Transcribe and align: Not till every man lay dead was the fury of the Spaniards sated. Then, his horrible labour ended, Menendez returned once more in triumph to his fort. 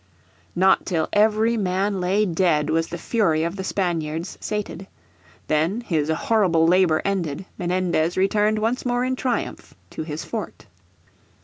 Not 0.55 0.87
till 0.87 1.07
every 1.13 1.57
man 1.57 2.01
lay 2.01 2.25
dead 2.25 2.71
was 2.71 2.87
the 2.87 2.97
fury 2.97 3.43
of 3.43 3.55
the 3.55 3.63
Spaniards 3.63 4.35
sated. 4.41 4.87
Then, 5.45 5.81
his 5.81 6.09
horrible 6.09 6.65
labour 6.65 7.03
ended, 7.05 7.45
Menendez 7.59 8.17
returned 8.17 8.57
once 8.57 8.83
more 8.83 9.05
in 9.05 9.15
triumph 9.15 9.75
to 9.91 10.01
his 10.01 10.25
fort. 10.25 10.65